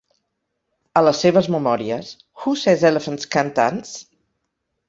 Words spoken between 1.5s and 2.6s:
memòries: Who